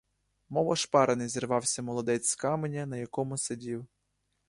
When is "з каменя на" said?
2.29-2.97